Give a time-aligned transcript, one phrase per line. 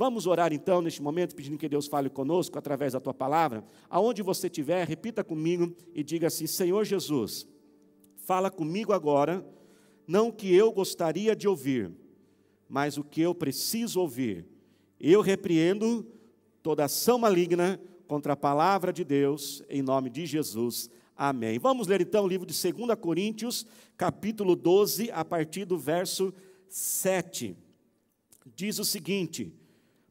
[0.00, 3.62] Vamos orar então neste momento, pedindo que Deus fale conosco através da tua palavra.
[3.90, 7.46] Aonde você estiver, repita comigo e diga assim: Senhor Jesus,
[8.16, 9.46] fala comigo agora,
[10.06, 11.92] não o que eu gostaria de ouvir,
[12.66, 14.46] mas o que eu preciso ouvir.
[14.98, 16.06] Eu repreendo
[16.62, 20.88] toda ação maligna contra a palavra de Deus, em nome de Jesus.
[21.14, 21.58] Amém.
[21.58, 23.66] Vamos ler então o livro de 2 Coríntios,
[23.98, 26.32] capítulo 12, a partir do verso
[26.70, 27.54] 7.
[28.56, 29.59] Diz o seguinte: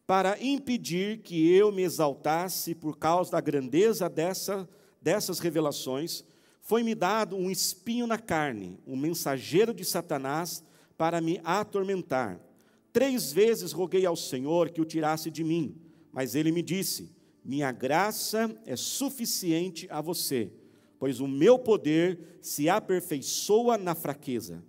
[0.10, 4.68] Para impedir que eu me exaltasse por causa da grandeza dessa,
[5.00, 6.24] dessas revelações,
[6.60, 10.64] foi-me dado um espinho na carne, um mensageiro de Satanás,
[10.98, 12.40] para me atormentar.
[12.92, 15.76] Três vezes roguei ao Senhor que o tirasse de mim,
[16.12, 20.52] mas ele me disse: Minha graça é suficiente a você
[21.00, 24.62] pois o meu poder se aperfeiçoa na fraqueza.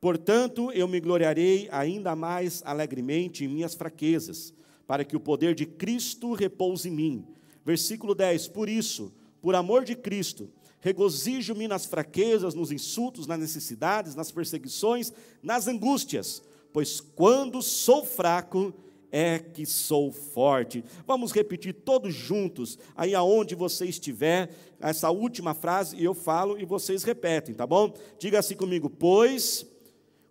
[0.00, 4.52] Portanto, eu me gloriarei ainda mais alegremente em minhas fraquezas,
[4.88, 7.26] para que o poder de Cristo repouse em mim.
[7.62, 14.14] Versículo 10: Por isso, por amor de Cristo, regozijo-me nas fraquezas, nos insultos, nas necessidades,
[14.14, 18.72] nas perseguições, nas angústias, pois quando sou fraco,
[19.12, 20.82] é que sou forte.
[21.06, 27.04] Vamos repetir todos juntos, aí aonde você estiver, essa última frase eu falo e vocês
[27.04, 27.92] repetem, tá bom?
[28.18, 29.66] Diga assim comigo: Pois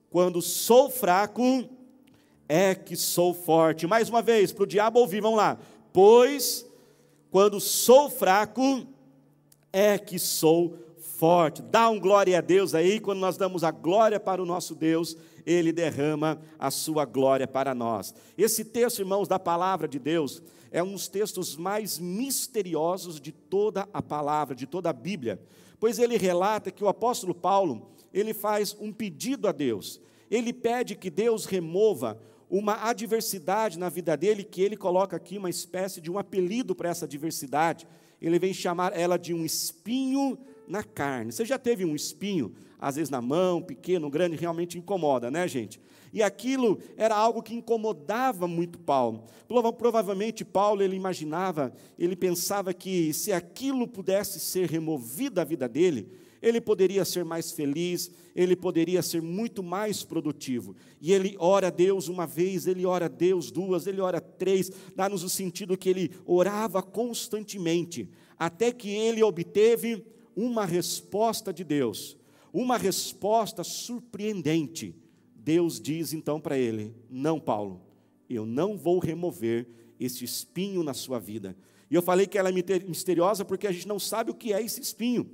[0.09, 1.76] quando sou fraco,
[2.47, 3.87] é que sou forte.
[3.87, 5.57] Mais uma vez, para o diabo ouvir, vamos lá.
[5.91, 6.65] Pois
[7.29, 8.87] quando sou fraco,
[9.71, 11.61] é que sou forte.
[11.61, 15.17] Dá um glória a Deus aí, quando nós damos a glória para o nosso Deus
[15.47, 18.13] ele derrama a sua glória para nós.
[18.37, 23.87] Esse texto, irmãos, da palavra de Deus, é um dos textos mais misteriosos de toda
[23.93, 25.41] a palavra, de toda a Bíblia,
[25.79, 30.01] pois ele relata que o apóstolo Paulo, ele faz um pedido a Deus.
[30.29, 35.49] Ele pede que Deus remova uma adversidade na vida dele, que ele coloca aqui uma
[35.49, 37.87] espécie de um apelido para essa adversidade.
[38.21, 41.31] Ele vem chamar ela de um espinho na carne.
[41.31, 45.79] Você já teve um espinho, às vezes na mão, pequeno, grande, realmente incomoda, né, gente?
[46.13, 49.25] E aquilo era algo que incomodava muito Paulo.
[49.77, 56.09] Provavelmente Paulo ele imaginava, ele pensava que se aquilo pudesse ser removido da vida dele,
[56.41, 60.75] ele poderia ser mais feliz, ele poderia ser muito mais produtivo.
[61.01, 64.71] E ele ora a Deus uma vez, ele ora a Deus duas, ele ora três,
[64.95, 70.05] dá-nos o sentido que ele orava constantemente, até que ele obteve
[70.35, 72.17] uma resposta de Deus,
[72.53, 74.95] uma resposta surpreendente.
[75.35, 77.81] Deus diz então para ele: Não, Paulo,
[78.29, 79.67] eu não vou remover
[79.99, 81.55] esse espinho na sua vida.
[81.89, 84.61] E eu falei que ela é misteriosa porque a gente não sabe o que é
[84.61, 85.29] esse espinho.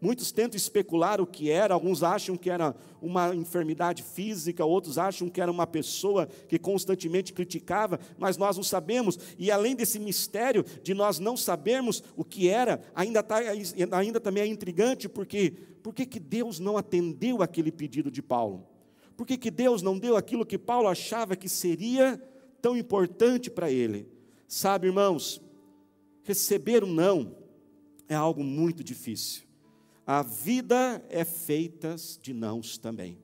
[0.00, 5.28] Muitos tentam especular o que era, alguns acham que era uma enfermidade física, outros acham
[5.28, 9.18] que era uma pessoa que constantemente criticava, mas nós não sabemos.
[9.36, 13.38] E além desse mistério de nós não sabermos o que era, ainda, tá,
[13.92, 15.50] ainda também é intrigante, porque
[15.82, 18.66] por que, Deus não atendeu aquele pedido de Paulo?
[19.16, 22.22] Por que, que Deus não deu aquilo que Paulo achava que seria
[22.62, 24.08] tão importante para ele?
[24.46, 25.42] Sabe, irmãos,
[26.22, 27.36] receber um não
[28.08, 29.47] é algo muito difícil.
[30.10, 33.18] A vida é feita de nãos também.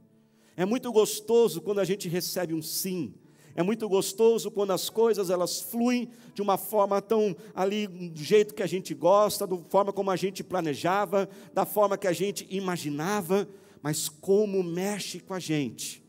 [0.54, 3.14] É muito gostoso quando a gente recebe um sim.
[3.56, 8.52] É muito gostoso quando as coisas elas fluem de uma forma tão ali do jeito
[8.52, 12.46] que a gente gosta, da forma como a gente planejava, da forma que a gente
[12.50, 13.48] imaginava,
[13.80, 16.04] mas como mexe com a gente.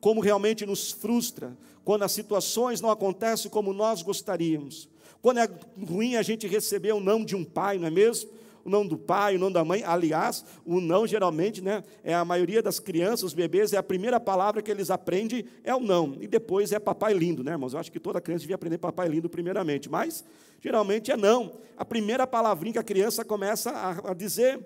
[0.00, 4.88] Como realmente nos frustra quando as situações não acontecem como nós gostaríamos.
[5.20, 5.50] Quando é
[5.86, 8.39] ruim a gente receber o não de um pai, não é mesmo?
[8.64, 9.82] O não do pai, o não da mãe.
[9.84, 14.18] Aliás, o não geralmente, né, é a maioria das crianças, os bebês, é a primeira
[14.18, 16.16] palavra que eles aprendem é o não.
[16.20, 17.72] E depois é papai lindo, né, irmãos?
[17.72, 20.24] Eu acho que toda criança devia aprender papai lindo primeiramente, mas
[20.60, 21.58] geralmente é não.
[21.76, 24.60] A primeira palavrinha que a criança começa a, a dizer,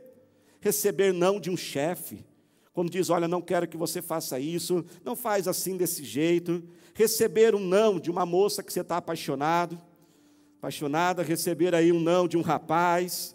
[0.60, 2.24] receber não de um chefe.
[2.72, 6.62] Quando diz, olha, não quero que você faça isso, não faz assim desse jeito.
[6.92, 9.78] Receber um não de uma moça que você está apaixonado,
[10.58, 13.33] apaixonada, receber aí um não de um rapaz,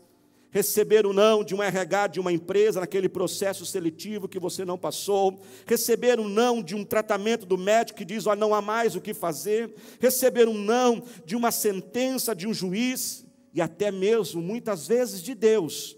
[0.52, 4.78] receber o não de um RH de uma empresa naquele processo seletivo que você não
[4.78, 8.96] passou, receber um não de um tratamento do médico que diz, ó, não há mais
[8.96, 14.42] o que fazer, receber um não de uma sentença de um juiz e até mesmo
[14.42, 15.98] muitas vezes de Deus,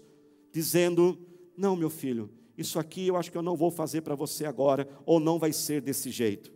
[0.52, 1.18] dizendo:
[1.56, 4.88] "Não, meu filho, isso aqui eu acho que eu não vou fazer para você agora
[5.04, 6.52] ou não vai ser desse jeito".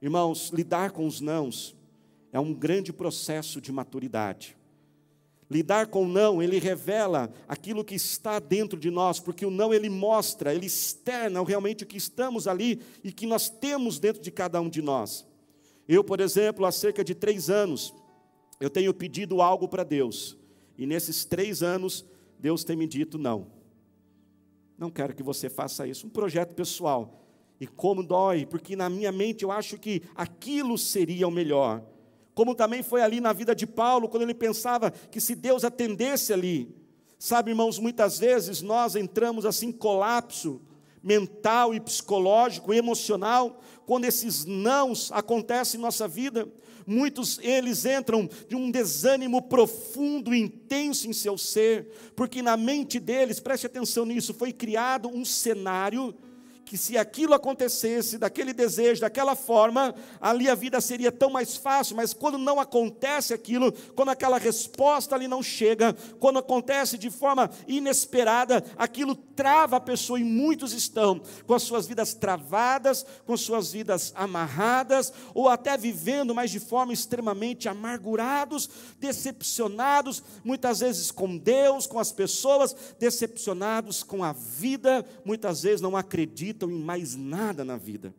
[0.00, 1.76] Irmãos, lidar com os nãos
[2.32, 4.56] é um grande processo de maturidade.
[5.52, 9.74] Lidar com o não, ele revela aquilo que está dentro de nós, porque o não
[9.74, 14.30] ele mostra, ele externa realmente o que estamos ali e que nós temos dentro de
[14.30, 15.26] cada um de nós.
[15.86, 17.92] Eu, por exemplo, há cerca de três anos,
[18.58, 20.38] eu tenho pedido algo para Deus,
[20.78, 22.02] e nesses três anos,
[22.38, 23.48] Deus tem me dito não.
[24.78, 26.06] Não quero que você faça isso.
[26.06, 27.22] Um projeto pessoal.
[27.60, 31.84] E como dói, porque na minha mente eu acho que aquilo seria o melhor.
[32.34, 36.32] Como também foi ali na vida de Paulo, quando ele pensava que se Deus atendesse
[36.32, 36.74] ali.
[37.18, 40.60] Sabe, irmãos, muitas vezes nós entramos assim em colapso
[41.02, 46.48] mental e psicológico, emocional, quando esses nãos acontecem em nossa vida.
[46.86, 52.98] Muitos eles entram de um desânimo profundo e intenso em seu ser, porque na mente
[52.98, 56.14] deles, preste atenção nisso, foi criado um cenário
[56.72, 61.94] que se aquilo acontecesse, daquele desejo, daquela forma, ali a vida seria tão mais fácil,
[61.94, 67.50] mas quando não acontece aquilo, quando aquela resposta ali não chega, quando acontece de forma
[67.68, 73.70] inesperada, aquilo trava a pessoa e muitos estão com as suas vidas travadas, com suas
[73.72, 81.86] vidas amarradas, ou até vivendo, mas de forma extremamente amargurados, decepcionados, muitas vezes com Deus,
[81.86, 87.64] com as pessoas, decepcionados com a vida, muitas vezes não acreditam acreditam em mais nada
[87.64, 88.14] na vida.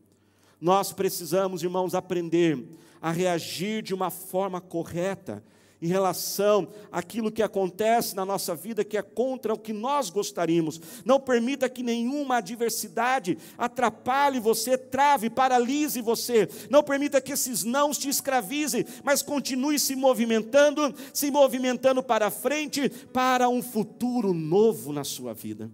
[0.59, 2.57] Nós precisamos, irmãos, aprender
[3.01, 5.43] a reagir de uma forma correta
[5.81, 10.79] em relação àquilo que acontece na nossa vida que é contra o que nós gostaríamos.
[11.03, 16.47] Não permita que nenhuma adversidade atrapalhe você, trave, paralise você.
[16.69, 22.87] Não permita que esses nãos te escravizem, mas continue se movimentando, se movimentando para frente,
[23.11, 25.69] para um futuro novo na sua vida.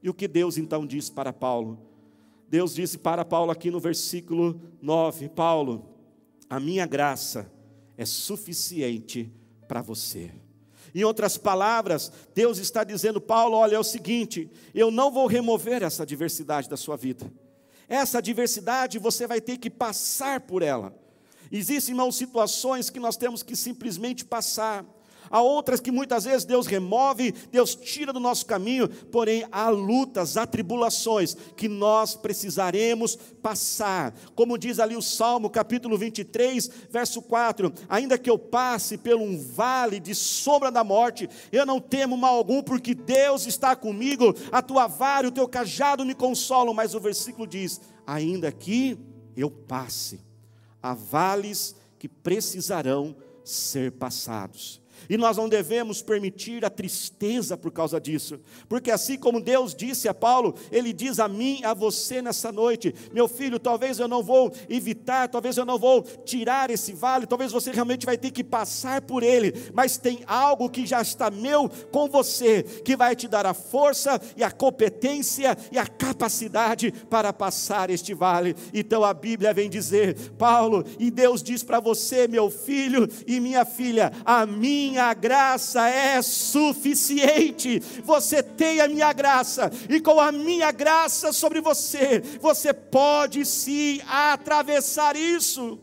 [0.00, 1.91] E o que Deus então diz para Paulo?
[2.52, 5.88] Deus disse para Paulo aqui no versículo 9: Paulo,
[6.50, 7.50] a minha graça
[7.96, 9.32] é suficiente
[9.66, 10.30] para você.
[10.94, 15.82] Em outras palavras, Deus está dizendo, Paulo, olha, é o seguinte: eu não vou remover
[15.82, 17.32] essa diversidade da sua vida.
[17.88, 20.94] Essa diversidade você vai ter que passar por ela.
[21.50, 24.84] Existem, irmãos, situações que nós temos que simplesmente passar
[25.32, 30.36] há outras que muitas vezes Deus remove, Deus tira do nosso caminho, porém há lutas,
[30.36, 34.14] há tribulações que nós precisaremos passar.
[34.34, 39.38] Como diz ali o Salmo, capítulo 23, verso 4: Ainda que eu passe pelo um
[39.38, 44.60] vale de sombra da morte, eu não temo mal algum, porque Deus está comigo, a
[44.60, 46.74] tua vara e o teu cajado me consolam.
[46.74, 48.98] Mas o versículo diz: Ainda que
[49.36, 50.20] eu passe,
[50.82, 54.81] há vales que precisarão ser passados.
[55.08, 60.08] E nós não devemos permitir a tristeza por causa disso, porque assim como Deus disse
[60.08, 64.22] a Paulo, Ele diz a mim, a você nessa noite: meu filho, talvez eu não
[64.22, 68.44] vou evitar, talvez eu não vou tirar esse vale, talvez você realmente vai ter que
[68.44, 73.28] passar por ele, mas tem algo que já está meu com você, que vai te
[73.28, 78.54] dar a força e a competência e a capacidade para passar este vale.
[78.72, 83.64] Então a Bíblia vem dizer, Paulo, e Deus diz para você, meu filho e minha
[83.64, 87.78] filha, a mim minha graça é suficiente.
[88.04, 94.00] Você tem a minha graça, e com a minha graça sobre você, você pode sim
[94.06, 95.80] atravessar isso.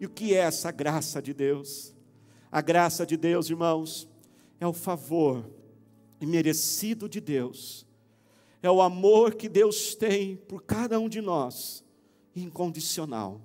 [0.00, 1.94] E o que é essa graça de Deus?
[2.50, 4.08] A graça de Deus, irmãos,
[4.58, 5.48] é o favor
[6.20, 7.86] imerecido de Deus,
[8.60, 11.84] é o amor que Deus tem por cada um de nós,
[12.34, 13.40] incondicional,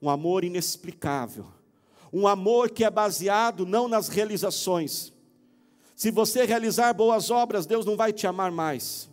[0.00, 1.59] um amor inexplicável
[2.12, 5.12] um amor que é baseado não nas realizações.
[5.94, 9.08] Se você realizar boas obras, Deus não vai te amar mais.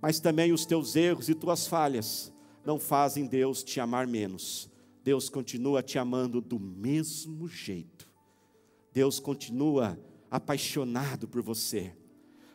[0.00, 2.32] Mas também os teus erros e tuas falhas
[2.64, 4.70] não fazem Deus te amar menos.
[5.02, 8.08] Deus continua te amando do mesmo jeito.
[8.92, 9.98] Deus continua
[10.30, 11.92] apaixonado por você.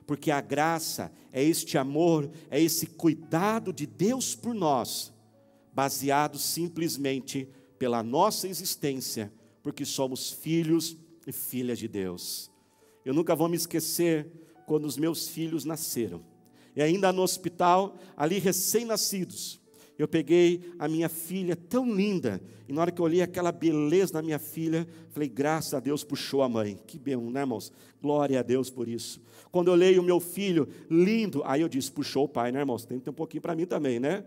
[0.06, 5.12] Porque a graça é este amor, é esse cuidado de Deus por nós,
[5.74, 9.32] baseado simplesmente pela nossa existência
[9.68, 10.96] porque somos filhos
[11.28, 12.50] e filhas de Deus.
[13.04, 14.26] Eu nunca vou me esquecer
[14.66, 16.24] quando os meus filhos nasceram.
[16.74, 19.60] E ainda no hospital, ali recém-nascidos,
[20.00, 24.14] eu peguei a minha filha tão linda, e na hora que eu olhei aquela beleza
[24.14, 26.80] da minha filha, falei, graças a Deus puxou a mãe.
[26.88, 27.70] Que bem, né, irmãos?
[28.02, 29.20] Glória a Deus por isso.
[29.52, 32.86] Quando eu olhei o meu filho lindo, aí eu disse, puxou o pai, né, irmãos?
[32.86, 34.24] Tem que ter um pouquinho para mim também, né?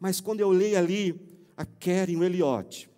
[0.00, 1.14] Mas quando eu olhei ali
[1.56, 2.90] a Keren o Eliote,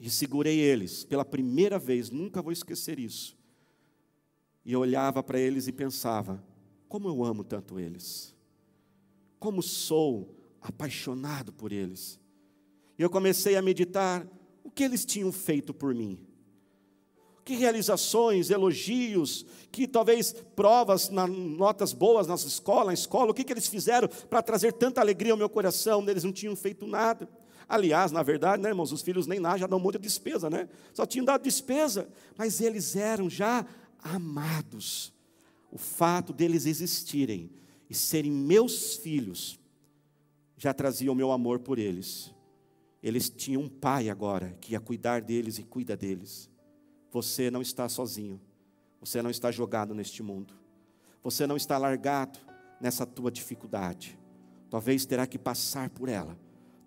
[0.00, 3.36] e segurei eles pela primeira vez, nunca vou esquecer isso.
[4.64, 6.42] E eu olhava para eles e pensava:
[6.88, 8.34] como eu amo tanto eles,
[9.38, 12.18] como sou apaixonado por eles.
[12.98, 14.26] E eu comecei a meditar
[14.64, 16.18] o que eles tinham feito por mim.
[17.44, 23.44] Que realizações, elogios, que talvez provas, na, notas boas na escola, na escola, o que,
[23.44, 26.06] que eles fizeram para trazer tanta alegria ao meu coração?
[26.08, 27.28] Eles não tinham feito nada.
[27.68, 30.68] Aliás, na verdade, né, irmãos, os filhos nem lá já dão muita despesa, né?
[30.92, 33.64] Só tinham dado despesa, mas eles eram já
[33.98, 35.12] amados.
[35.70, 37.50] O fato deles existirem
[37.88, 39.58] e serem meus filhos
[40.56, 42.34] já trazia o meu amor por eles.
[43.02, 46.50] Eles tinham um pai agora que ia cuidar deles e cuida deles.
[47.10, 48.38] Você não está sozinho.
[49.00, 50.52] Você não está jogado neste mundo.
[51.22, 52.38] Você não está largado
[52.78, 54.18] nessa tua dificuldade.
[54.68, 56.38] Talvez terá que passar por ela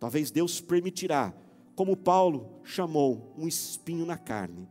[0.04, 1.34] Talvez Deus permitirá,
[1.78, 4.68] como Paulo chamou, um espinho na carne.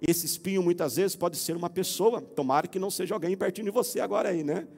[0.00, 3.72] Esse espinho muitas vezes pode ser uma pessoa, tomara que não seja alguém pertinho de
[3.72, 4.68] você agora aí, né?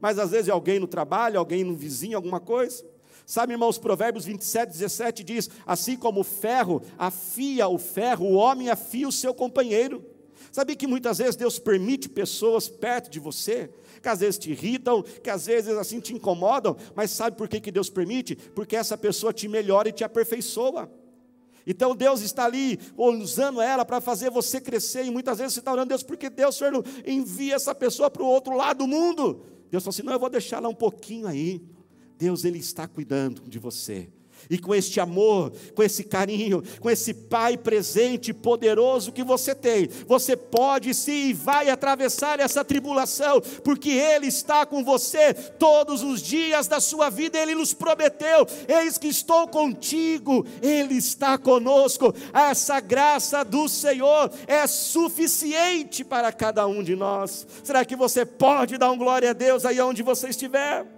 [0.00, 2.82] Mas às vezes é alguém no trabalho, alguém no vizinho, alguma coisa.
[3.26, 8.70] Sabe, irmãos, Provérbios 27, 17 diz: Assim como o ferro afia o ferro, o homem
[8.70, 10.02] afia o seu companheiro.
[10.50, 13.68] Sabe que muitas vezes Deus permite pessoas perto de você
[14.02, 17.60] que às vezes te irritam, que às vezes assim te incomodam, mas sabe por que,
[17.60, 18.36] que Deus permite?
[18.36, 20.90] Porque essa pessoa te melhora e te aperfeiçoa.
[21.66, 25.70] Então Deus está ali usando ela para fazer você crescer, e muitas vezes você está
[25.70, 29.42] orando, Deus, porque Deus, Senhor, não envia essa pessoa para o outro lado do mundo.
[29.70, 31.62] Deus fala assim: não, eu vou deixar ela um pouquinho aí.
[32.16, 34.10] Deus, Ele está cuidando de você.
[34.50, 39.88] E com este amor, com esse carinho, com esse Pai presente, poderoso que você tem,
[40.06, 46.22] você pode sim e vai atravessar essa tribulação, porque Ele está com você todos os
[46.22, 52.14] dias da sua vida, Ele nos prometeu: Eis que estou contigo, Ele está conosco.
[52.32, 57.46] Essa graça do Senhor é suficiente para cada um de nós.
[57.62, 60.97] Será que você pode dar um glória a Deus aí onde você estiver?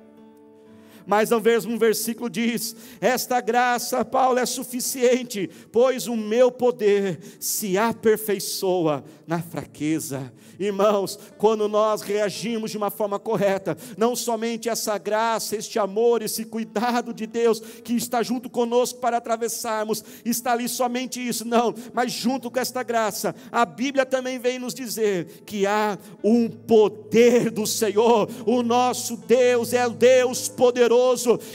[1.11, 7.77] Mas ao mesmo versículo diz: Esta graça, Paulo, é suficiente, pois o meu poder se
[7.77, 10.33] aperfeiçoa na fraqueza.
[10.57, 16.45] Irmãos, quando nós reagimos de uma forma correta, não somente essa graça, este amor, esse
[16.45, 22.13] cuidado de Deus que está junto conosco para atravessarmos, está ali somente isso, não, mas
[22.13, 27.67] junto com esta graça, a Bíblia também vem nos dizer que há um poder do
[27.67, 31.00] Senhor, o nosso Deus é o Deus poderoso,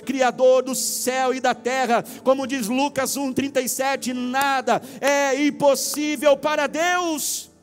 [0.05, 7.54] Criador do céu e da terra, como diz Lucas 1,37, nada é impossível para Deus.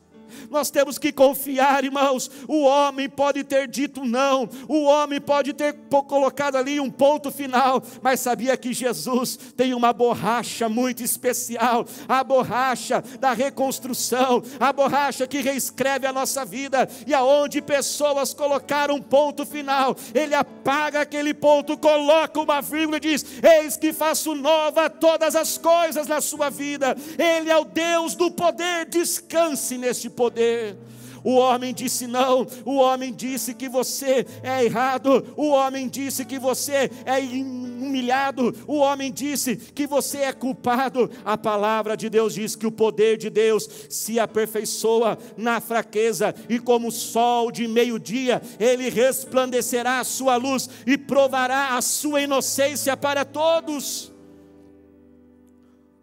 [0.53, 2.29] Nós temos que confiar, irmãos.
[2.47, 5.73] O homem pode ter dito não, o homem pode ter
[6.07, 11.85] colocado ali um ponto final, mas sabia que Jesus tem uma borracha muito especial?
[12.07, 18.95] A borracha da reconstrução, a borracha que reescreve a nossa vida, e aonde pessoas colocaram
[18.95, 24.35] um ponto final, ele apaga aquele ponto, coloca uma vírgula e diz: Eis que faço
[24.35, 26.95] nova todas as coisas na sua vida.
[27.17, 30.77] Ele é o Deus do poder, descanse neste poder poder.
[31.25, 36.37] O homem disse não, o homem disse que você é errado, o homem disse que
[36.37, 41.09] você é humilhado, o homem disse que você é culpado.
[41.23, 46.59] A palavra de Deus diz que o poder de Deus se aperfeiçoa na fraqueza, e
[46.59, 52.97] como o sol de meio-dia, ele resplandecerá a sua luz e provará a sua inocência
[52.97, 54.11] para todos.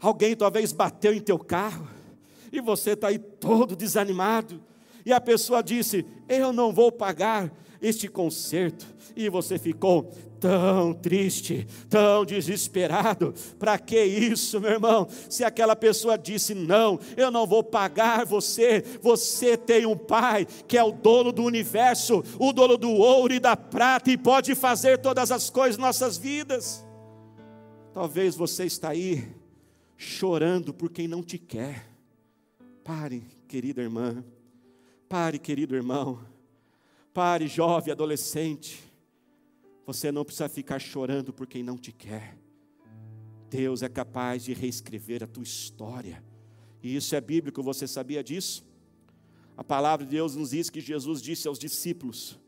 [0.00, 1.99] Alguém talvez bateu em teu carro
[2.52, 4.60] e você está aí todo desanimado,
[5.04, 11.66] e a pessoa disse: Eu não vou pagar este conserto, e você ficou tão triste,
[11.88, 13.34] tão desesperado.
[13.58, 15.06] Para que isso, meu irmão?
[15.28, 20.76] Se aquela pessoa disse: Não, eu não vou pagar você, você tem um pai que
[20.76, 24.98] é o dono do universo, o dono do ouro e da prata, e pode fazer
[24.98, 26.84] todas as coisas em nossas vidas.
[27.92, 29.28] Talvez você está aí
[29.96, 31.89] chorando por quem não te quer.
[32.84, 34.24] Pare, querida irmã.
[35.08, 36.24] Pare, querido irmão.
[37.12, 38.82] Pare, jovem, adolescente.
[39.86, 42.38] Você não precisa ficar chorando por quem não te quer.
[43.50, 46.22] Deus é capaz de reescrever a tua história.
[46.82, 48.64] E isso é bíblico, você sabia disso?
[49.56, 52.38] A palavra de Deus nos diz que Jesus disse aos discípulos: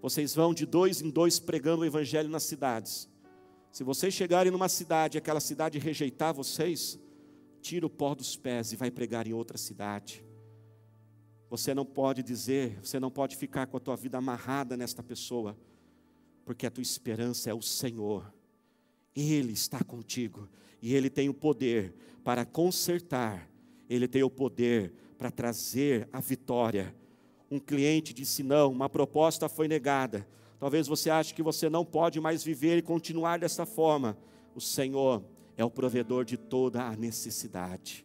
[0.00, 3.08] Vocês vão de dois em dois pregando o evangelho nas cidades.
[3.72, 6.98] Se vocês chegarem numa cidade e aquela cidade rejeitar vocês,
[7.64, 10.22] tira o pó dos pés e vai pregar em outra cidade.
[11.48, 15.56] Você não pode dizer, você não pode ficar com a tua vida amarrada nesta pessoa,
[16.44, 18.30] porque a tua esperança é o Senhor.
[19.16, 20.46] Ele está contigo
[20.82, 23.48] e ele tem o poder para consertar,
[23.88, 26.94] ele tem o poder para trazer a vitória.
[27.50, 30.28] Um cliente disse não, uma proposta foi negada.
[30.60, 34.18] Talvez você ache que você não pode mais viver e continuar dessa forma.
[34.54, 35.24] O Senhor
[35.56, 38.04] é o provedor de toda a necessidade.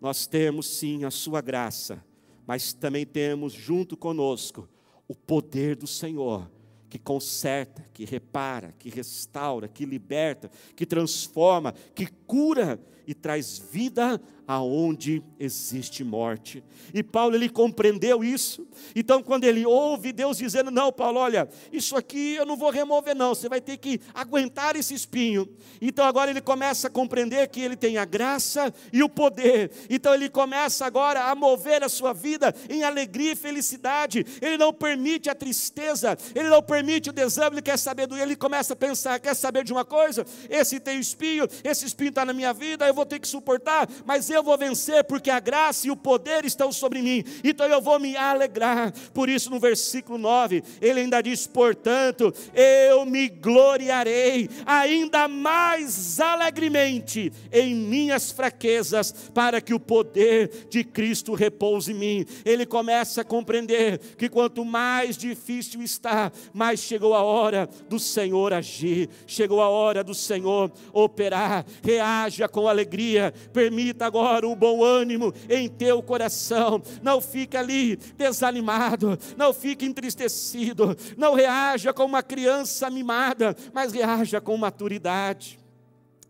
[0.00, 2.04] Nós temos sim a sua graça,
[2.46, 4.68] mas também temos junto conosco
[5.08, 6.50] o poder do Senhor
[6.94, 14.20] que conserta, que repara, que restaura, que liberta, que transforma, que cura e traz vida
[14.46, 16.62] aonde existe morte.
[16.92, 18.66] E Paulo ele compreendeu isso.
[18.94, 23.14] Então quando ele ouve Deus dizendo: "Não, Paulo, olha, isso aqui eu não vou remover
[23.14, 25.48] não, você vai ter que aguentar esse espinho".
[25.80, 29.70] Então agora ele começa a compreender que ele tem a graça e o poder.
[29.88, 34.24] Então ele começa agora a mover a sua vida em alegria e felicidade.
[34.40, 38.36] Ele não permite a tristeza, ele não permite o desânimo, ele quer saber do ele
[38.36, 40.24] começa a pensar, quer saber de uma coisa?
[40.48, 44.30] Esse tem espinho, esse espinho está na minha vida, eu vou ter que suportar, mas
[44.30, 47.98] eu vou vencer, porque a graça e o poder estão sobre mim, então eu vou
[47.98, 48.92] me alegrar.
[49.12, 57.32] Por isso, no versículo 9, ele ainda diz: Portanto, eu me gloriarei ainda mais alegremente
[57.52, 62.26] em minhas fraquezas, para que o poder de Cristo repouse em mim.
[62.44, 68.52] Ele começa a compreender que quanto mais difícil está, mais chegou a hora do Senhor
[68.52, 71.64] agir, chegou a hora do Senhor operar.
[72.04, 76.82] Reaja com alegria, permita agora um bom ânimo em teu coração.
[77.02, 84.38] Não fique ali desanimado, não fique entristecido, não reaja como uma criança mimada, mas reaja
[84.38, 85.58] com maturidade.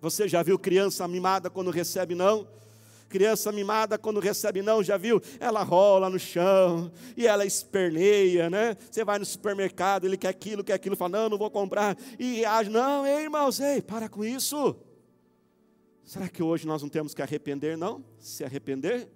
[0.01, 2.47] Você já viu criança mimada quando recebe não?
[3.09, 5.21] Criança mimada, quando recebe não, já viu?
[5.41, 8.77] Ela rola no chão e ela esperneia, né?
[8.89, 11.97] Você vai no supermercado, ele quer aquilo, quer aquilo, fala, não, não vou comprar.
[12.17, 14.77] E reage, não, ei, irmãos, ei, para com isso.
[16.05, 18.05] Será que hoje nós não temos que arrepender, não?
[18.19, 19.09] Se arrepender?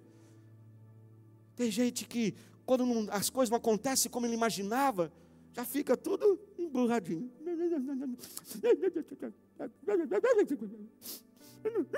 [1.55, 2.33] Tem gente que,
[2.65, 5.11] quando não, as coisas não acontecem como ele imaginava,
[5.53, 7.31] já fica tudo emburradinho.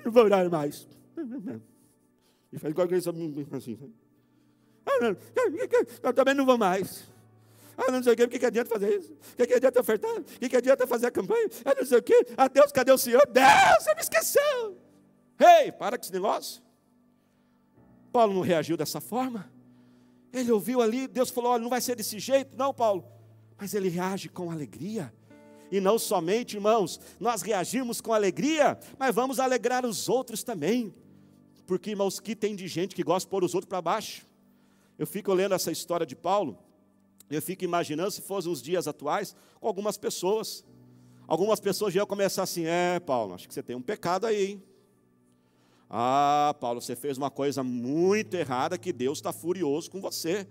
[0.03, 0.87] Não vou orar mais.
[2.51, 3.11] E faz igual a igreja
[3.55, 3.93] assim.
[6.03, 7.09] Eu também não vou mais.
[7.77, 9.11] Ah, não sei o que, o que, adianta fazer isso?
[9.11, 10.17] O que, adianta ofertar?
[10.19, 11.49] O que, que adianta fazer a campanha?
[11.63, 12.25] Ah, não sei o que.
[12.37, 13.25] Ah, Deus, cadê o Senhor?
[13.27, 14.80] Deus, você me esqueceu.
[15.41, 16.61] Ei, para com esse negócio.
[18.11, 19.51] Paulo não reagiu dessa forma.
[20.31, 23.05] Ele ouviu ali, Deus falou: olha, não vai ser desse jeito, não, Paulo.
[23.57, 25.13] Mas ele reage com alegria.
[25.71, 30.93] E não somente, irmãos, nós reagimos com alegria, mas vamos alegrar os outros também.
[31.65, 34.27] Porque, irmãos, que tem de gente que gosta de pôr os outros para baixo.
[34.99, 36.59] Eu fico lendo essa história de Paulo,
[37.29, 40.65] eu fico imaginando se fossem os dias atuais, com algumas pessoas.
[41.25, 44.51] Algumas pessoas já iam começar assim: é, Paulo, acho que você tem um pecado aí,
[44.51, 44.63] hein?
[45.93, 50.47] Ah, Paulo, você fez uma coisa muito errada que Deus está furioso com você.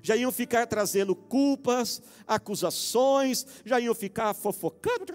[0.00, 5.12] Já iam ficar trazendo culpas, acusações, já iam ficar fofocando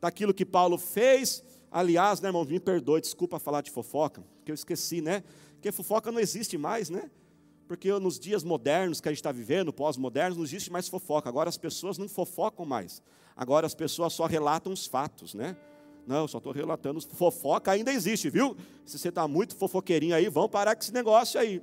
[0.00, 1.42] daquilo que Paulo fez.
[1.72, 5.24] Aliás, né, irmão, me perdoe, desculpa falar de fofoca, que eu esqueci, né?
[5.54, 7.10] Porque fofoca não existe mais, né?
[7.66, 11.28] Porque nos dias modernos que a gente está vivendo, pós-modernos, não existe mais fofoca.
[11.28, 13.02] Agora as pessoas não fofocam mais.
[13.34, 15.56] Agora as pessoas só relatam os fatos, né?
[16.08, 16.98] Não, só estou relatando.
[17.02, 18.56] Fofoca ainda existe, viu?
[18.86, 21.62] Se você está muito fofoqueirinho aí, vamos parar com esse negócio aí.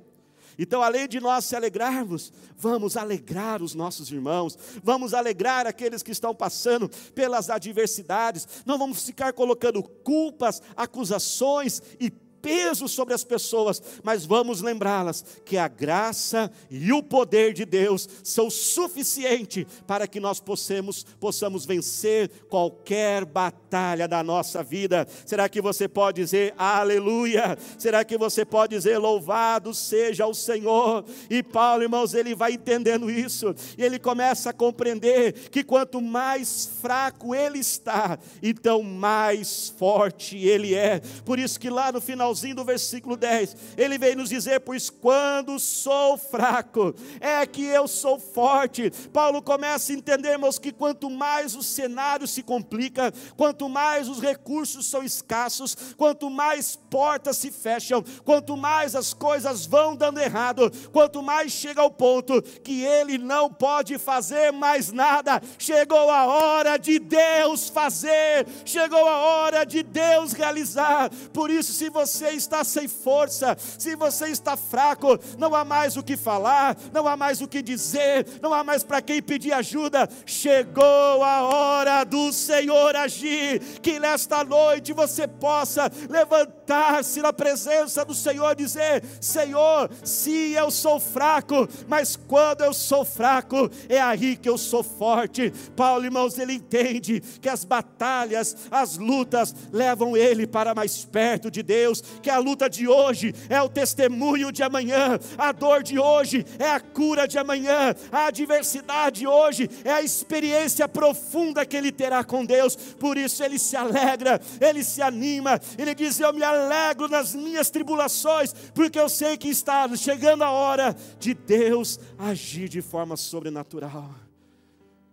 [0.56, 6.12] Então, além de nós se alegrarmos, vamos alegrar os nossos irmãos, vamos alegrar aqueles que
[6.12, 12.08] estão passando pelas adversidades, não vamos ficar colocando culpas, acusações e
[12.46, 18.08] peso sobre as pessoas, mas vamos lembrá-las que a graça e o poder de Deus
[18.22, 25.08] são suficientes para que nós possamos, possamos vencer qualquer batalha da nossa vida.
[25.26, 27.58] Será que você pode dizer aleluia?
[27.76, 31.04] Será que você pode dizer louvado seja o Senhor?
[31.28, 36.70] E Paulo, irmãos, ele vai entendendo isso, e ele começa a compreender que quanto mais
[36.80, 41.00] fraco ele está, então mais forte ele é.
[41.24, 44.90] Por isso que lá no final finalzinho do versículo 10, ele vem nos dizer: Pois
[44.90, 48.90] quando sou fraco, é que eu sou forte.
[49.12, 54.20] Paulo começa a entender, irmãos, que quanto mais o cenário se complica, quanto mais os
[54.20, 60.70] recursos são escassos, quanto mais portas se fecham, quanto mais as coisas vão dando errado,
[60.92, 66.76] quanto mais chega ao ponto que ele não pode fazer mais nada, chegou a hora
[66.76, 71.10] de Deus fazer, chegou a hora de Deus realizar.
[71.32, 75.96] Por isso, se você você está sem força, se você está fraco, não há mais
[75.96, 79.52] o que falar, não há mais o que dizer, não há mais para quem pedir
[79.52, 80.08] ajuda.
[80.24, 88.04] Chegou a hora do Senhor agir, que nesta noite você possa levantar levantar-se na presença
[88.04, 94.00] do Senhor e dizer: Senhor, sim, eu sou fraco, mas quando eu sou fraco, é
[94.00, 95.52] aí que eu sou forte.
[95.76, 101.62] Paulo, irmãos, ele entende que as batalhas, as lutas levam ele para mais perto de
[101.62, 106.44] Deus, que a luta de hoje é o testemunho de amanhã, a dor de hoje
[106.58, 112.24] é a cura de amanhã, a adversidade hoje é a experiência profunda que ele terá
[112.24, 112.76] com Deus.
[112.76, 117.70] Por isso ele se alegra, ele se anima, ele diz: Eu me alegro nas minhas
[117.70, 124.14] tribulações, porque eu sei que está chegando a hora de Deus agir de forma sobrenatural.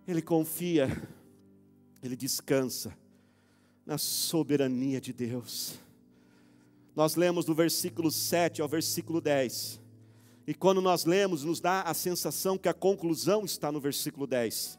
[0.06, 0.88] Ele confia,
[2.02, 2.94] ele descansa
[3.86, 5.78] na soberania de Deus.
[6.94, 9.80] Nós lemos do versículo 7 ao versículo 10.
[10.46, 14.78] E quando nós lemos, nos dá a sensação que a conclusão está no versículo 10.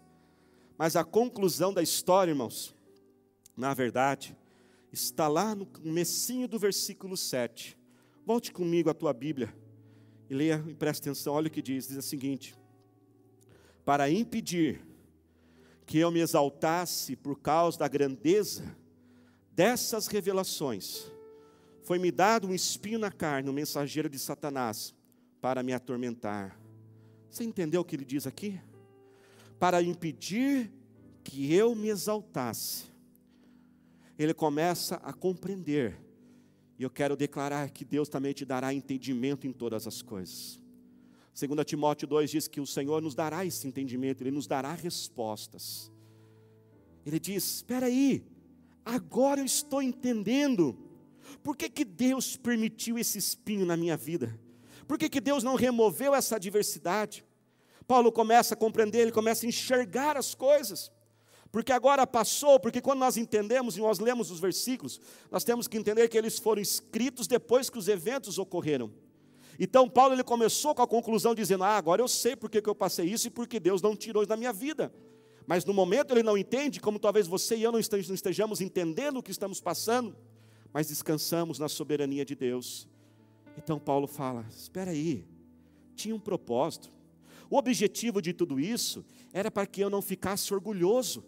[0.77, 2.75] Mas a conclusão da história, irmãos,
[3.57, 4.35] na verdade,
[4.91, 7.77] está lá no comecinho do versículo 7.
[8.25, 9.53] Volte comigo à tua Bíblia
[10.29, 12.55] e leia e preste atenção, olha o que diz, diz o seguinte:
[13.83, 14.85] Para impedir
[15.85, 18.75] que eu me exaltasse por causa da grandeza
[19.51, 21.11] dessas revelações,
[21.85, 24.93] foi-me dado um espinho na carne, um mensageiro de Satanás,
[25.39, 26.59] para me atormentar.
[27.29, 28.59] Você entendeu o que ele diz aqui?
[29.59, 30.71] Para impedir
[31.23, 32.85] que eu me exaltasse.
[34.17, 35.95] Ele começa a compreender,
[36.79, 40.59] e eu quero declarar que Deus também te dará entendimento em todas as coisas.
[41.39, 45.91] 2 Timóteo 2 diz que o Senhor nos dará esse entendimento, Ele nos dará respostas.
[47.05, 48.25] Ele diz: espera aí,
[48.83, 50.84] agora eu estou entendendo
[51.43, 54.37] por que, que Deus permitiu esse espinho na minha vida?
[54.87, 57.25] Por que, que Deus não removeu essa adversidade?
[57.87, 60.91] Paulo começa a compreender, ele começa a enxergar as coisas.
[61.51, 64.99] Porque agora passou, porque quando nós entendemos e nós lemos os versículos,
[65.31, 68.91] nós temos que entender que eles foram escritos depois que os eventos ocorreram.
[69.57, 72.75] Então Paulo ele começou com a conclusão dizendo: "Ah, agora eu sei porque que eu
[72.75, 74.93] passei isso e porque Deus não tirou isso da minha vida".
[75.47, 79.23] Mas no momento ele não entende, como talvez você e eu não estejamos entendendo o
[79.23, 80.15] que estamos passando
[80.75, 82.85] mas descansamos na soberania de Deus.
[83.57, 85.25] Então Paulo fala: espera aí,
[85.95, 86.91] tinha um propósito.
[87.49, 91.23] O objetivo de tudo isso era para que eu não ficasse orgulhoso,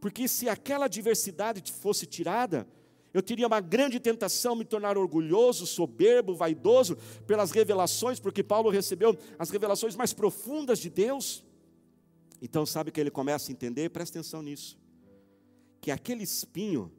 [0.00, 2.68] porque se aquela diversidade fosse tirada,
[3.12, 9.18] eu teria uma grande tentação me tornar orgulhoso, soberbo, vaidoso pelas revelações, porque Paulo recebeu
[9.40, 11.44] as revelações mais profundas de Deus.
[12.40, 13.90] Então, sabe que ele começa a entender?
[13.90, 14.78] Presta atenção nisso.
[15.80, 16.92] Que aquele espinho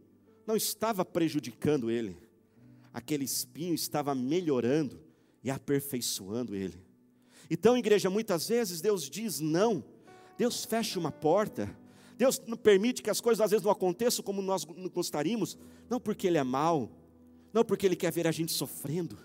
[0.47, 2.17] não estava prejudicando ele,
[2.93, 4.99] aquele espinho estava melhorando
[5.43, 6.81] e aperfeiçoando ele.
[7.49, 9.83] Então, igreja, muitas vezes Deus diz não,
[10.37, 11.77] Deus fecha uma porta,
[12.17, 15.57] Deus não permite que as coisas às vezes não aconteçam como nós gostaríamos,
[15.89, 16.91] não porque Ele é mau,
[17.53, 19.17] não porque Ele quer ver a gente sofrendo,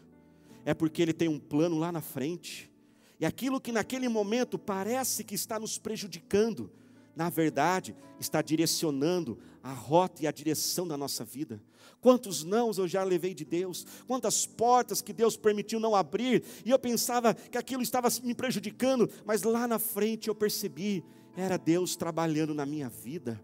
[0.64, 2.70] é porque Ele tem um plano lá na frente,
[3.18, 6.70] e aquilo que naquele momento parece que está nos prejudicando,
[7.14, 11.62] na verdade, está direcionando a rota e a direção da nossa vida.
[12.00, 16.70] Quantos nãos eu já levei de Deus, quantas portas que Deus permitiu não abrir, e
[16.70, 21.04] eu pensava que aquilo estava me prejudicando, mas lá na frente eu percebi,
[21.36, 23.42] era Deus trabalhando na minha vida.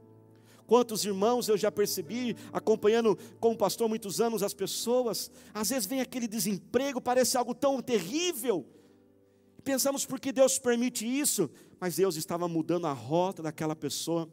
[0.66, 6.00] Quantos irmãos eu já percebi, acompanhando como pastor muitos anos as pessoas, às vezes vem
[6.00, 8.66] aquele desemprego, parece algo tão terrível,
[9.68, 14.26] Pensamos por que Deus permite isso, mas Deus estava mudando a rota daquela pessoa.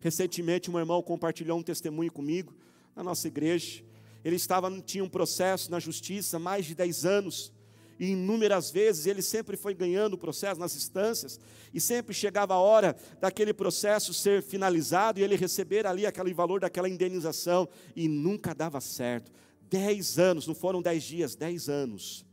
[0.00, 2.52] Recentemente, um irmão compartilhou um testemunho comigo
[2.96, 3.84] na nossa igreja.
[4.24, 7.52] Ele estava tinha um processo na justiça mais de 10 anos.
[8.00, 11.38] E inúmeras vezes ele sempre foi ganhando o processo nas instâncias,
[11.72, 16.58] e sempre chegava a hora daquele processo ser finalizado e ele receber ali aquele valor
[16.58, 19.30] daquela indenização, e nunca dava certo.
[19.70, 22.26] Dez anos, não foram dez dias, dez anos.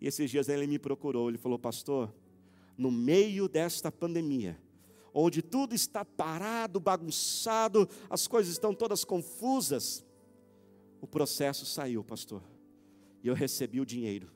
[0.00, 2.12] E esses dias ele me procurou, ele falou, pastor,
[2.76, 4.58] no meio desta pandemia,
[5.12, 10.04] onde tudo está parado, bagunçado, as coisas estão todas confusas,
[11.00, 12.42] o processo saiu, pastor,
[13.22, 14.30] e eu recebi o dinheiro.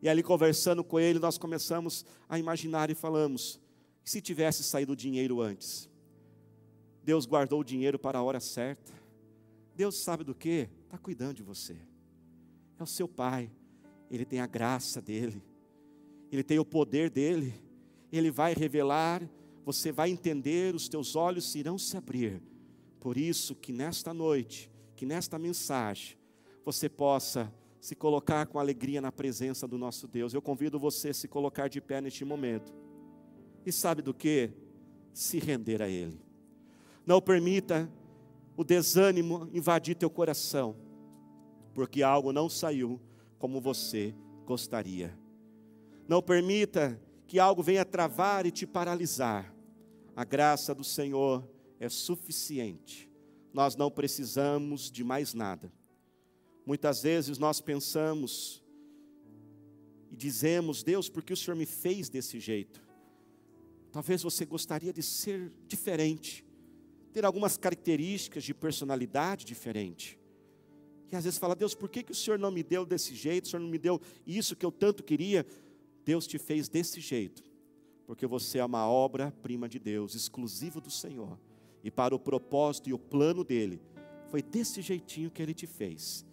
[0.00, 3.60] E ali conversando com ele, nós começamos a imaginar e falamos:
[4.04, 5.88] e se tivesse saído o dinheiro antes?
[7.02, 8.92] Deus guardou o dinheiro para a hora certa.
[9.74, 10.68] Deus sabe do que?
[10.84, 11.76] Está cuidando de você.
[12.78, 13.50] É o seu pai,
[14.10, 15.42] ele tem a graça dele,
[16.30, 17.54] ele tem o poder dele,
[18.12, 19.22] ele vai revelar,
[19.64, 22.42] você vai entender, os teus olhos irão se abrir.
[23.00, 26.16] Por isso que nesta noite, que nesta mensagem,
[26.64, 30.32] você possa se colocar com alegria na presença do nosso Deus.
[30.32, 32.72] Eu convido você a se colocar de pé neste momento.
[33.66, 34.50] E sabe do que?
[35.12, 36.18] Se render a Ele.
[37.04, 37.90] Não permita
[38.56, 40.76] o desânimo invadir teu coração.
[41.74, 43.00] porque algo não saiu
[43.44, 44.14] como você
[44.46, 45.14] gostaria.
[46.08, 49.54] Não permita que algo venha travar e te paralisar.
[50.16, 51.46] A graça do Senhor
[51.78, 53.12] é suficiente.
[53.52, 55.70] Nós não precisamos de mais nada.
[56.64, 58.64] Muitas vezes nós pensamos
[60.10, 62.82] e dizemos: Deus, por que o Senhor me fez desse jeito?
[63.92, 66.46] Talvez você gostaria de ser diferente,
[67.12, 70.18] ter algumas características de personalidade diferente.
[71.14, 73.44] E às vezes fala: Deus, por que, que o Senhor não me deu desse jeito?
[73.44, 75.46] O Senhor não me deu isso que eu tanto queria?
[76.04, 77.42] Deus te fez desse jeito,
[78.04, 81.38] porque você é uma obra-prima de Deus, exclusivo do Senhor.
[81.84, 83.80] E para o propósito e o plano dele,
[84.26, 86.26] foi desse jeitinho que ele te fez.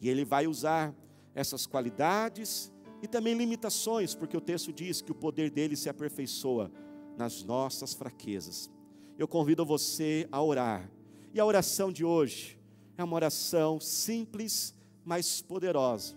[0.00, 0.94] E ele vai usar
[1.34, 2.72] essas qualidades
[3.02, 6.70] e também limitações, porque o texto diz que o poder dele se aperfeiçoa
[7.16, 8.70] nas nossas fraquezas.
[9.18, 10.88] Eu convido você a orar.
[11.34, 12.57] E a oração de hoje
[12.98, 16.16] é uma oração simples, mas poderosa.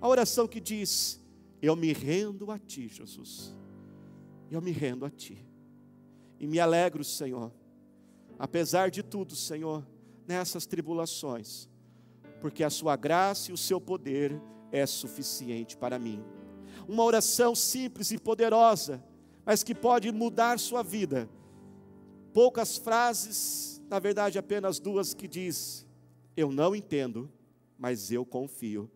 [0.00, 1.24] A oração que diz:
[1.62, 3.56] eu me rendo a Ti, Jesus.
[4.50, 5.46] Eu me rendo a Ti.
[6.40, 7.52] E me alegro, Senhor,
[8.38, 9.86] apesar de tudo, Senhor,
[10.26, 11.68] nessas tribulações,
[12.40, 14.40] porque a Sua graça e o Seu poder
[14.72, 16.22] é suficiente para mim.
[16.88, 19.02] Uma oração simples e poderosa,
[19.46, 21.28] mas que pode mudar sua vida.
[22.32, 25.87] Poucas frases, na verdade apenas duas que diz:
[26.38, 27.30] eu não entendo,
[27.78, 28.90] mas eu confio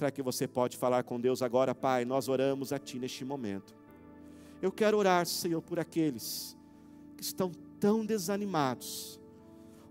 [0.00, 2.06] Será que você pode falar com Deus agora, Pai?
[2.06, 3.74] Nós oramos a Ti neste momento.
[4.62, 6.56] Eu quero orar, Senhor, por aqueles
[7.18, 9.20] que estão tão desanimados.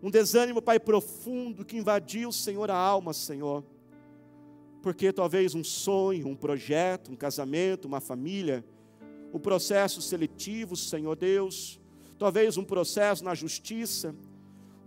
[0.02, 3.64] Um desânimo, Pai, profundo que invadiu, Senhor, a alma, Senhor.
[4.82, 8.66] Porque talvez um sonho, um projeto, um casamento, uma família,
[9.32, 11.80] um processo seletivo, Senhor Deus,
[12.18, 14.16] talvez um processo na justiça,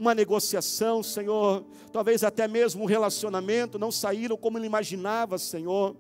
[0.03, 5.97] uma negociação, Senhor, talvez até mesmo um relacionamento, não saíram como ele imaginava, Senhor.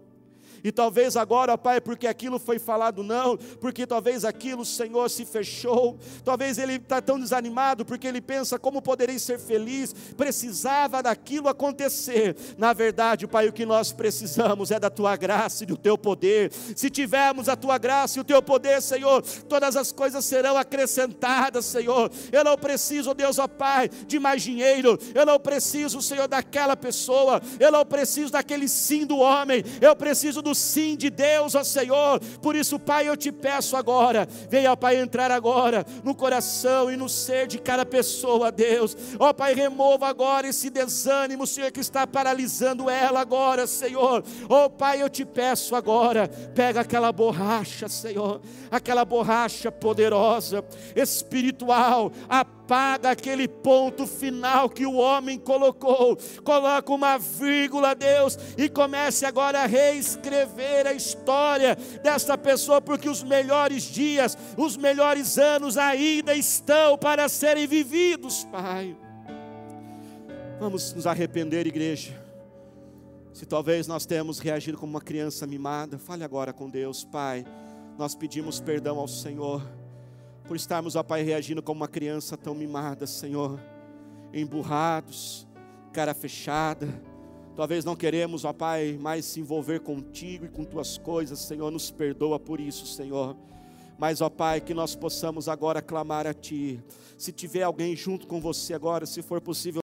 [0.65, 5.99] E talvez agora, Pai, porque aquilo foi falado não, porque talvez aquilo, Senhor, se fechou.
[6.25, 9.93] Talvez ele está tão desanimado porque ele pensa como poderei ser feliz.
[10.17, 12.37] Precisava daquilo acontecer.
[12.57, 16.53] Na verdade, Pai, o que nós precisamos é da tua graça e do teu poder.
[16.53, 21.65] Se tivermos a tua graça e o teu poder, Senhor, todas as coisas serão acrescentadas,
[21.65, 22.11] Senhor.
[22.31, 24.99] Eu não preciso, Deus, ó Pai, de mais dinheiro.
[25.15, 27.41] Eu não preciso, Senhor, daquela pessoa.
[27.59, 29.65] Eu não preciso daquele sim do homem.
[29.81, 32.21] Eu preciso sim de Deus, ó Senhor.
[32.41, 37.09] Por isso, Pai, eu te peço agora, venha, Pai, entrar agora no coração e no
[37.09, 38.97] ser de cada pessoa, Deus.
[39.19, 44.25] Ó Pai, remova agora esse desânimo, Senhor, que está paralisando ela agora, Senhor.
[44.49, 52.45] Ó Pai, eu te peço agora, pega aquela borracha, Senhor, aquela borracha poderosa, espiritual, a
[52.63, 59.63] apaga aquele ponto final que o homem colocou, coloca uma vírgula, Deus, e comece agora
[59.63, 66.97] a reescrever a história dessa pessoa, porque os melhores dias, os melhores anos ainda estão
[66.97, 68.97] para serem vividos, Pai.
[70.61, 72.21] Vamos nos arrepender, igreja.
[73.33, 77.45] Se talvez nós temos reagido como uma criança mimada, fale agora com Deus, Pai.
[77.99, 79.63] Nós pedimos perdão ao Senhor
[80.47, 83.61] por estarmos, ó Pai, reagindo como uma criança tão mimada, Senhor,
[84.33, 85.47] emburrados,
[85.93, 86.89] cara fechada.
[87.55, 91.91] Talvez não queremos, ó Pai, mais se envolver contigo e com tuas coisas, Senhor, nos
[91.91, 93.37] perdoa por isso, Senhor.
[93.99, 96.83] Mas, ó Pai, que nós possamos agora clamar a Ti.
[97.17, 99.81] Se tiver alguém junto com você agora, se for possível,